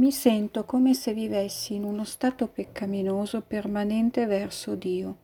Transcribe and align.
Mi 0.00 0.12
sento 0.12 0.64
come 0.64 0.94
se 0.94 1.12
vivessi 1.12 1.74
in 1.74 1.84
uno 1.84 2.04
stato 2.04 2.46
peccaminoso 2.48 3.42
permanente 3.42 4.24
verso 4.24 4.74
Dio. 4.74 5.16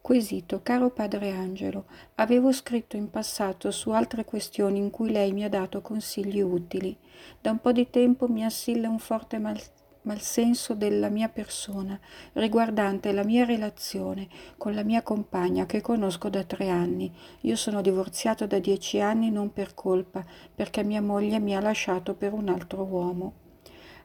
Quesito, 0.00 0.60
caro 0.60 0.90
Padre 0.90 1.30
Angelo, 1.30 1.84
avevo 2.16 2.50
scritto 2.50 2.96
in 2.96 3.10
passato 3.10 3.70
su 3.70 3.90
altre 3.90 4.24
questioni 4.24 4.80
in 4.80 4.90
cui 4.90 5.12
lei 5.12 5.30
mi 5.30 5.44
ha 5.44 5.48
dato 5.48 5.82
consigli 5.82 6.40
utili. 6.40 6.98
Da 7.40 7.52
un 7.52 7.60
po' 7.60 7.70
di 7.70 7.90
tempo 7.90 8.26
mi 8.26 8.44
assilla 8.44 8.88
un 8.88 8.98
forte 8.98 9.38
mal 9.38 9.60
malsenso 10.02 10.74
della 10.74 11.08
mia 11.08 11.28
persona, 11.28 11.96
riguardante 12.32 13.12
la 13.12 13.22
mia 13.22 13.44
relazione 13.44 14.26
con 14.56 14.74
la 14.74 14.82
mia 14.82 15.02
compagna 15.02 15.64
che 15.64 15.80
conosco 15.80 16.28
da 16.28 16.42
tre 16.42 16.70
anni. 16.70 17.14
Io 17.42 17.54
sono 17.54 17.80
divorziato 17.80 18.48
da 18.48 18.58
dieci 18.58 18.98
anni 18.98 19.30
non 19.30 19.52
per 19.52 19.74
colpa, 19.74 20.24
perché 20.52 20.82
mia 20.82 21.00
moglie 21.00 21.38
mi 21.38 21.54
ha 21.54 21.60
lasciato 21.60 22.14
per 22.14 22.32
un 22.32 22.48
altro 22.48 22.82
uomo. 22.82 23.41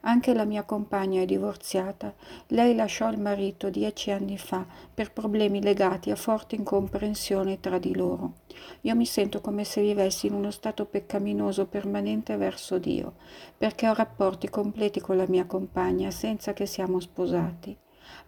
Anche 0.01 0.33
la 0.33 0.45
mia 0.45 0.63
compagna 0.63 1.21
è 1.21 1.25
divorziata. 1.25 2.13
Lei 2.47 2.75
lasciò 2.75 3.09
il 3.09 3.19
marito 3.19 3.69
dieci 3.69 4.11
anni 4.11 4.37
fa 4.37 4.65
per 4.93 5.11
problemi 5.11 5.61
legati 5.61 6.11
a 6.11 6.15
forte 6.15 6.55
incomprensione 6.55 7.59
tra 7.59 7.77
di 7.77 7.95
loro. 7.95 8.33
Io 8.81 8.95
mi 8.95 9.05
sento 9.05 9.41
come 9.41 9.63
se 9.63 9.81
vivessi 9.81 10.27
in 10.27 10.33
uno 10.33 10.51
stato 10.51 10.85
peccaminoso 10.85 11.67
permanente 11.67 12.37
verso 12.37 12.77
Dio, 12.77 13.15
perché 13.57 13.89
ho 13.89 13.93
rapporti 13.93 14.49
completi 14.49 14.99
con 14.99 15.17
la 15.17 15.25
mia 15.27 15.45
compagna 15.45 16.11
senza 16.11 16.53
che 16.53 16.65
siamo 16.65 16.99
sposati. 16.99 17.77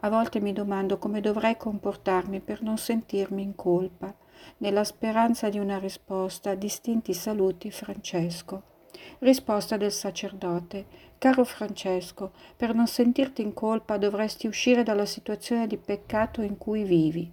A 0.01 0.09
volte 0.09 0.39
mi 0.39 0.53
domando 0.53 0.97
come 0.97 1.21
dovrei 1.21 1.55
comportarmi 1.57 2.41
per 2.41 2.61
non 2.61 2.77
sentirmi 2.77 3.41
in 3.41 3.55
colpa. 3.55 4.13
Nella 4.57 4.83
speranza 4.83 5.49
di 5.49 5.59
una 5.59 5.77
risposta, 5.77 6.55
distinti 6.55 7.13
saluti 7.13 7.71
Francesco. 7.71 8.68
Risposta 9.17 9.75
del 9.75 9.91
sacerdote. 9.91 10.85
Caro 11.17 11.43
Francesco, 11.43 12.31
per 12.55 12.73
non 12.73 12.87
sentirti 12.87 13.41
in 13.41 13.53
colpa 13.53 13.97
dovresti 13.97 14.47
uscire 14.47 14.83
dalla 14.83 15.05
situazione 15.05 15.67
di 15.67 15.77
peccato 15.77 16.41
in 16.41 16.57
cui 16.57 16.83
vivi. 16.83 17.29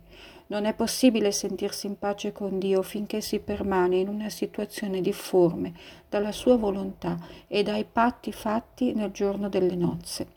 Non 0.48 0.64
è 0.64 0.74
possibile 0.74 1.30
sentirsi 1.30 1.86
in 1.86 1.98
pace 1.98 2.32
con 2.32 2.58
Dio 2.58 2.82
finché 2.82 3.20
si 3.20 3.38
permane 3.40 3.96
in 3.96 4.08
una 4.08 4.28
situazione 4.28 5.00
difforme 5.00 5.72
dalla 6.08 6.32
sua 6.32 6.56
volontà 6.56 7.18
e 7.46 7.62
dai 7.62 7.84
patti 7.84 8.32
fatti 8.32 8.92
nel 8.94 9.10
giorno 9.10 9.48
delle 9.48 9.76
nozze. 9.76 10.34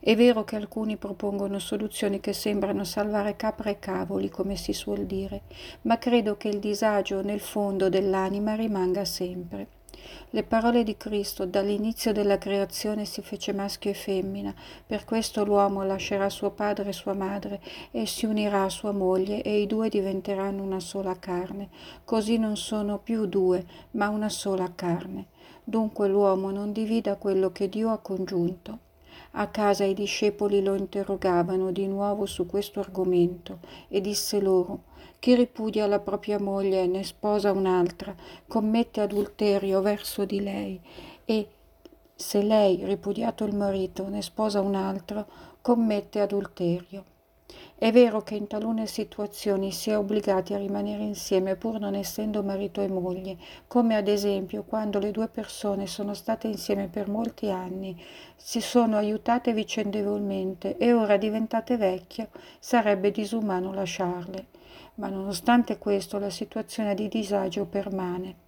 È 0.00 0.14
vero 0.14 0.44
che 0.44 0.56
alcuni 0.56 0.96
propongono 0.96 1.58
soluzioni 1.58 2.20
che 2.20 2.32
sembrano 2.32 2.84
salvare 2.84 3.34
capra 3.34 3.70
e 3.70 3.78
cavoli, 3.78 4.28
come 4.28 4.56
si 4.56 4.72
suol 4.72 5.04
dire, 5.04 5.42
ma 5.82 5.98
credo 5.98 6.36
che 6.36 6.48
il 6.48 6.60
disagio 6.60 7.22
nel 7.22 7.40
fondo 7.40 7.88
dell'anima 7.88 8.54
rimanga 8.54 9.04
sempre. 9.04 9.66
Le 10.30 10.42
parole 10.42 10.82
di 10.82 10.96
Cristo 10.96 11.46
dall'inizio 11.46 12.12
della 12.12 12.38
creazione 12.38 13.04
si 13.04 13.22
fece 13.22 13.52
maschio 13.52 13.90
e 13.90 13.94
femmina, 13.94 14.54
per 14.86 15.04
questo 15.04 15.44
l'uomo 15.44 15.84
lascerà 15.84 16.28
suo 16.28 16.50
padre 16.50 16.90
e 16.90 16.92
sua 16.92 17.14
madre 17.14 17.60
e 17.90 18.06
si 18.06 18.26
unirà 18.26 18.64
a 18.64 18.68
sua 18.68 18.92
moglie 18.92 19.42
e 19.42 19.60
i 19.60 19.66
due 19.66 19.88
diventeranno 19.88 20.62
una 20.62 20.80
sola 20.80 21.18
carne. 21.18 21.68
Così 22.04 22.38
non 22.38 22.56
sono 22.56 22.98
più 22.98 23.26
due, 23.26 23.64
ma 23.92 24.08
una 24.08 24.28
sola 24.28 24.70
carne. 24.74 25.26
Dunque 25.62 26.08
l'uomo 26.08 26.50
non 26.50 26.72
divida 26.72 27.16
quello 27.16 27.50
che 27.50 27.68
Dio 27.68 27.90
ha 27.90 27.98
congiunto. 27.98 28.85
A 29.32 29.48
casa 29.48 29.84
i 29.84 29.94
discepoli 29.94 30.62
lo 30.62 30.74
interrogavano 30.74 31.70
di 31.70 31.86
nuovo 31.86 32.26
su 32.26 32.46
questo 32.46 32.80
argomento 32.80 33.58
e 33.88 34.00
disse 34.00 34.40
loro 34.40 34.94
chi 35.18 35.34
ripudia 35.34 35.86
la 35.86 36.00
propria 36.00 36.38
moglie 36.38 36.82
e 36.82 36.86
ne 36.86 37.02
sposa 37.02 37.52
un'altra 37.52 38.14
commette 38.46 39.00
adulterio 39.00 39.80
verso 39.80 40.24
di 40.24 40.40
lei 40.40 40.80
e 41.24 41.48
se 42.18 42.42
lei, 42.42 42.82
ripudiato 42.82 43.44
il 43.44 43.54
marito, 43.54 44.08
ne 44.08 44.22
sposa 44.22 44.60
un 44.60 44.74
altro, 44.74 45.26
commette 45.60 46.20
adulterio. 46.20 47.15
È 47.78 47.92
vero 47.92 48.22
che 48.22 48.34
in 48.34 48.46
talune 48.46 48.86
situazioni 48.86 49.70
si 49.70 49.90
è 49.90 49.96
obbligati 49.96 50.54
a 50.54 50.58
rimanere 50.58 51.02
insieme 51.02 51.56
pur 51.56 51.78
non 51.78 51.94
essendo 51.94 52.42
marito 52.42 52.80
e 52.80 52.88
moglie, 52.88 53.36
come 53.66 53.96
ad 53.96 54.08
esempio 54.08 54.64
quando 54.64 54.98
le 54.98 55.10
due 55.10 55.28
persone 55.28 55.86
sono 55.86 56.14
state 56.14 56.46
insieme 56.46 56.88
per 56.88 57.08
molti 57.08 57.50
anni, 57.50 58.02
si 58.34 58.60
sono 58.60 58.96
aiutate 58.96 59.52
vicendevolmente 59.52 60.76
e 60.76 60.92
ora 60.92 61.16
diventate 61.16 61.76
vecchie 61.76 62.30
sarebbe 62.58 63.10
disumano 63.10 63.72
lasciarle 63.72 64.46
ma 64.96 65.08
nonostante 65.08 65.78
questo 65.78 66.18
la 66.18 66.30
situazione 66.30 66.94
di 66.94 67.08
disagio 67.08 67.66
permane. 67.66 68.45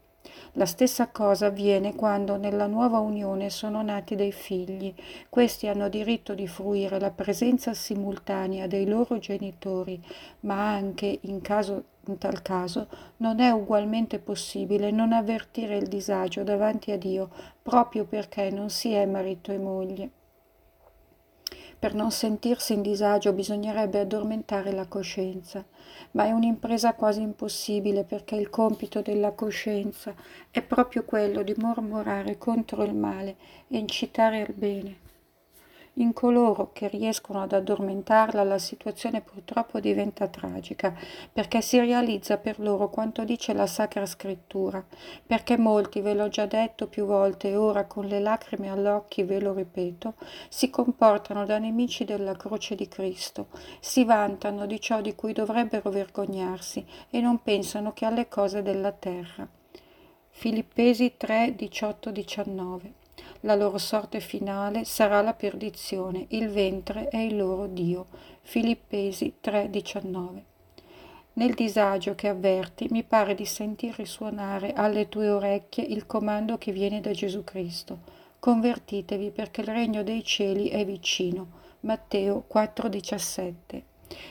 La 0.55 0.67
stessa 0.67 1.09
cosa 1.09 1.47
avviene 1.47 1.95
quando 1.95 2.37
nella 2.37 2.67
nuova 2.67 2.99
unione 2.99 3.49
sono 3.49 3.81
nati 3.83 4.17
dei 4.17 4.33
figli. 4.33 4.93
Questi 5.29 5.69
hanno 5.69 5.89
diritto 5.89 6.35
di 6.35 6.49
fruire 6.49 6.99
la 6.99 7.11
presenza 7.11 7.75
simultanea 7.75 8.67
dei 8.67 8.87
loro 8.87 9.19
genitori, 9.19 10.03
ma 10.41 10.73
anche 10.75 11.19
in, 11.23 11.41
caso, 11.41 11.85
in 12.07 12.19
tal 12.19 12.43
caso 12.43 12.89
non 13.19 13.39
è 13.39 13.51
ugualmente 13.51 14.19
possibile 14.19 14.91
non 14.91 15.13
avvertire 15.13 15.77
il 15.77 15.87
disagio 15.87 16.43
davanti 16.43 16.91
a 16.91 16.99
Dio 16.99 17.31
proprio 17.63 18.05
perché 18.05 18.51
non 18.51 18.71
si 18.71 18.93
è 18.93 19.07
marito 19.07 19.53
e 19.53 19.59
moglie. 19.59 20.11
Per 21.79 21.95
non 21.95 22.11
sentirsi 22.11 22.73
in 22.73 22.83
disagio 22.83 23.33
bisognerebbe 23.33 24.01
addormentare 24.01 24.73
la 24.73 24.87
coscienza, 24.87 25.65
ma 26.13 26.25
è 26.25 26.33
un'impresa 26.33 26.95
quasi 26.95 27.21
impossibile 27.21 28.03
perché 28.03 28.35
il 28.35 28.51
compito 28.51 29.01
della 29.01 29.31
coscienza 29.31 30.13
è 30.51 30.61
proprio 30.61 31.05
quello 31.05 31.43
di 31.43 31.55
mormorare 31.57 32.37
contro 32.37 32.83
il 32.83 32.95
male 32.95 33.37
e 33.69 33.79
incitare 33.79 34.41
al 34.41 34.55
bene. 34.55 35.08
In 36.01 36.13
coloro 36.13 36.71
che 36.73 36.87
riescono 36.87 37.43
ad 37.43 37.53
addormentarla 37.53 38.45
la 38.45 38.59
situazione 38.59 39.21
purtroppo 39.21 39.81
diventa 39.81 40.29
tragica, 40.29 40.97
perché 41.33 41.61
si 41.61 41.77
realizza 41.81 42.37
per 42.37 42.61
loro 42.61 42.89
quanto 42.89 43.25
dice 43.25 43.53
la 43.53 43.67
Sacra 43.67 44.07
Scrittura, 44.07 44.85
perché 45.27 45.59
molti, 45.59 46.01
ve 46.01 46.15
l'ho 46.15 46.29
già 46.29 46.47
detto 46.47 46.87
più 46.87 47.05
volte 47.05 47.49
e 47.49 47.57
ora 47.57 47.87
con 47.87 48.07
le 48.07 48.21
lacrime 48.21 48.71
all'occhi 48.71 49.25
ve 49.25 49.41
lo 49.41 49.53
ripeto, 49.53 50.15
si 50.49 50.71
comportano 50.71 51.45
da 51.45 51.59
nemici 51.59 52.05
della 52.05 52.37
croce 52.37 52.77
di 52.77 52.87
Cristo, 52.87 53.49
si 53.81 54.05
vantano 54.05 54.67
di 54.67 54.81
ciò 54.81 55.01
di 55.01 55.17
cui 55.17 55.33
dovrebbero 55.33 55.91
vergognarsi 55.91 56.87
e 57.11 57.21
non 57.21 57.43
pensano 57.43 57.93
che 57.93 58.05
alle 58.05 58.29
cose 58.29 58.63
della 58.63 58.93
terra. 58.93 59.49
Filippesi 60.31 61.15
3, 61.17 61.55
18, 61.57 62.11
19 62.13 63.07
la 63.41 63.55
loro 63.55 63.79
sorte 63.79 64.21
finale 64.21 64.85
sarà 64.85 65.21
la 65.23 65.35
perdizione, 65.35 66.27
il 66.29 66.49
ventre 66.49 67.09
è 67.09 67.19
il 67.19 67.37
loro 67.37 67.67
Dio. 67.67 68.07
Filippesi 68.43 69.35
3:19. 69.41 70.43
Nel 71.35 71.55
disagio 71.55 72.15
che 72.15 72.29
avverti 72.29 72.89
mi 72.91 73.05
pare 73.05 73.35
di 73.35 73.45
sentir 73.45 73.95
risuonare 73.97 74.73
alle 74.73 75.09
tue 75.09 75.31
orecchie 75.31 75.85
il 75.85 76.07
comando 76.07 76.59
che 76.59 76.73
viene 76.73 77.01
da 77.01 77.13
Gesù 77.13 77.45
Cristo. 77.45 77.99
Convertitevi 78.39 79.31
perché 79.31 79.61
il 79.61 79.69
regno 79.69 80.03
dei 80.03 80.25
cieli 80.25 80.69
è 80.69 80.85
vicino. 80.85 81.47
Matteo 81.81 82.45
4:17 82.49 83.83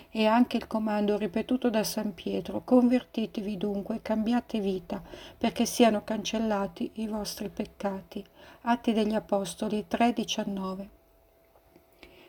e 0.09 0.25
anche 0.25 0.57
il 0.57 0.67
comando 0.67 1.17
ripetuto 1.17 1.69
da 1.69 1.83
San 1.83 2.13
Pietro, 2.13 2.63
convertitevi 2.63 3.57
dunque, 3.57 4.01
cambiate 4.01 4.59
vita, 4.59 5.01
perché 5.37 5.65
siano 5.65 6.03
cancellati 6.03 6.91
i 6.95 7.07
vostri 7.07 7.49
peccati. 7.49 8.23
Atti 8.61 8.93
degli 8.93 9.13
Apostoli 9.13 9.85
3:19. 9.87 10.89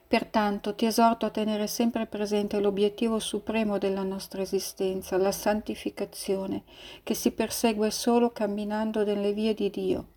Pertanto 0.07 0.75
ti 0.75 0.87
esorto 0.87 1.27
a 1.27 1.31
tenere 1.31 1.67
sempre 1.67 2.07
presente 2.07 2.61
l'obiettivo 2.61 3.19
supremo 3.19 3.77
della 3.77 4.03
nostra 4.03 4.41
esistenza, 4.41 5.19
la 5.19 5.33
santificazione, 5.33 6.63
che 7.03 7.13
si 7.15 7.31
persegue 7.33 7.91
solo 7.91 8.31
camminando 8.31 9.05
nelle 9.05 9.33
vie 9.33 9.53
di 9.53 9.69
Dio. 9.69 10.13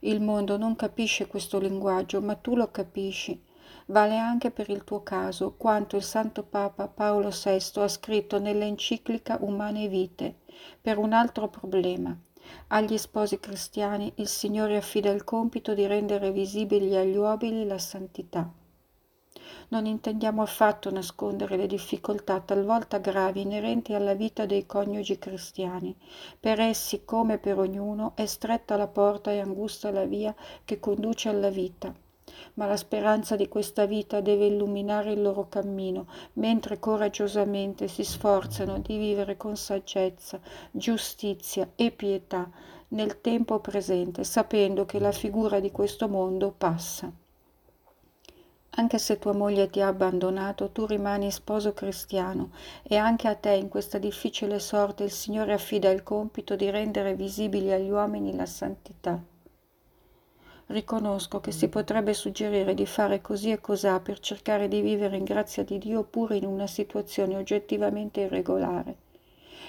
Il 0.00 0.22
mondo 0.22 0.56
non 0.56 0.76
capisce 0.76 1.26
questo 1.26 1.58
linguaggio, 1.58 2.22
ma 2.22 2.34
tu 2.34 2.56
lo 2.56 2.70
capisci 2.70 3.38
vale 3.86 4.16
anche 4.16 4.50
per 4.50 4.70
il 4.70 4.82
tuo 4.84 5.02
caso 5.02 5.54
quanto 5.56 5.96
il 5.96 6.02
Santo 6.02 6.42
Papa 6.42 6.88
Paolo 6.88 7.28
VI 7.30 7.80
ha 7.80 7.88
scritto 7.88 8.38
nell'enciclica 8.38 9.38
Umane 9.40 9.88
Vite 9.88 10.36
per 10.80 10.98
un 10.98 11.12
altro 11.12 11.48
problema. 11.48 12.16
Agli 12.68 12.96
sposi 12.96 13.40
cristiani 13.40 14.12
il 14.16 14.28
Signore 14.28 14.76
affida 14.76 15.10
il 15.10 15.24
compito 15.24 15.74
di 15.74 15.86
rendere 15.86 16.30
visibili 16.30 16.96
agli 16.96 17.16
uomini 17.16 17.66
la 17.66 17.78
santità. 17.78 18.50
Non 19.68 19.86
intendiamo 19.86 20.42
affatto 20.42 20.90
nascondere 20.90 21.56
le 21.56 21.66
difficoltà 21.66 22.40
talvolta 22.40 22.98
gravi 22.98 23.40
inerenti 23.40 23.94
alla 23.94 24.14
vita 24.14 24.46
dei 24.46 24.66
coniugi 24.66 25.18
cristiani. 25.18 25.96
Per 26.38 26.60
essi, 26.60 27.04
come 27.04 27.38
per 27.38 27.58
ognuno, 27.58 28.12
è 28.14 28.26
stretta 28.26 28.76
la 28.76 28.88
porta 28.88 29.32
e 29.32 29.40
angusta 29.40 29.90
la 29.90 30.04
via 30.04 30.34
che 30.64 30.78
conduce 30.78 31.28
alla 31.28 31.50
vita 31.50 31.94
ma 32.54 32.66
la 32.66 32.76
speranza 32.76 33.36
di 33.36 33.48
questa 33.48 33.86
vita 33.86 34.20
deve 34.20 34.46
illuminare 34.46 35.12
il 35.12 35.22
loro 35.22 35.48
cammino, 35.48 36.06
mentre 36.34 36.78
coraggiosamente 36.78 37.88
si 37.88 38.04
sforzano 38.04 38.78
di 38.78 38.96
vivere 38.96 39.36
con 39.36 39.56
saggezza, 39.56 40.40
giustizia 40.70 41.68
e 41.76 41.90
pietà 41.90 42.50
nel 42.88 43.20
tempo 43.20 43.58
presente, 43.60 44.24
sapendo 44.24 44.84
che 44.84 44.98
la 44.98 45.12
figura 45.12 45.60
di 45.60 45.70
questo 45.70 46.08
mondo 46.08 46.54
passa. 46.56 47.12
Anche 48.76 48.98
se 48.98 49.20
tua 49.20 49.32
moglie 49.32 49.70
ti 49.70 49.80
ha 49.80 49.86
abbandonato, 49.86 50.70
tu 50.70 50.84
rimani 50.84 51.30
sposo 51.30 51.72
cristiano 51.72 52.50
e 52.82 52.96
anche 52.96 53.28
a 53.28 53.36
te 53.36 53.52
in 53.52 53.68
questa 53.68 53.98
difficile 53.98 54.58
sorte 54.58 55.04
il 55.04 55.12
Signore 55.12 55.52
affida 55.52 55.90
il 55.90 56.02
compito 56.02 56.56
di 56.56 56.68
rendere 56.70 57.14
visibili 57.14 57.72
agli 57.72 57.90
uomini 57.90 58.34
la 58.34 58.46
santità. 58.46 59.22
Riconosco 60.66 61.40
che 61.40 61.52
si 61.52 61.68
potrebbe 61.68 62.14
suggerire 62.14 62.74
di 62.74 62.86
fare 62.86 63.20
così 63.20 63.50
e 63.50 63.60
cosà 63.60 64.00
per 64.00 64.18
cercare 64.20 64.68
di 64.68 64.80
vivere 64.80 65.16
in 65.16 65.24
grazia 65.24 65.62
di 65.62 65.78
Dio 65.78 66.02
pure 66.02 66.36
in 66.36 66.46
una 66.46 66.66
situazione 66.66 67.36
oggettivamente 67.36 68.20
irregolare. 68.22 68.96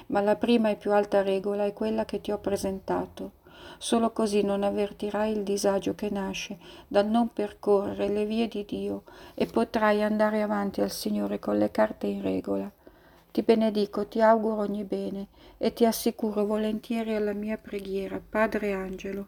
Ma 0.07 0.21
la 0.21 0.35
prima 0.35 0.69
e 0.69 0.75
più 0.75 0.91
alta 0.91 1.21
regola 1.21 1.65
è 1.65 1.73
quella 1.73 2.05
che 2.05 2.21
ti 2.21 2.31
ho 2.31 2.37
presentato 2.37 3.43
Solo 3.77 4.11
così 4.11 4.41
non 4.41 4.63
avvertirai 4.63 5.31
il 5.31 5.43
disagio 5.43 5.95
che 5.95 6.09
nasce 6.09 6.57
dal 6.87 7.07
non 7.07 7.33
percorrere 7.33 8.07
le 8.07 8.25
vie 8.25 8.47
di 8.47 8.65
Dio 8.65 9.03
e 9.33 9.45
potrai 9.47 10.01
andare 10.01 10.41
avanti 10.41 10.81
al 10.81 10.91
Signore 10.91 11.39
con 11.39 11.57
le 11.57 11.71
carte 11.71 12.07
in 12.07 12.21
regola. 12.21 12.71
Ti 13.31 13.41
benedico, 13.41 14.07
ti 14.07 14.21
auguro 14.21 14.61
ogni 14.61 14.83
bene 14.83 15.27
e 15.57 15.73
ti 15.73 15.85
assicuro 15.85 16.45
volentieri 16.45 17.15
alla 17.15 17.33
mia 17.33 17.57
preghiera, 17.57 18.21
Padre 18.27 18.73
Angelo. 18.73 19.27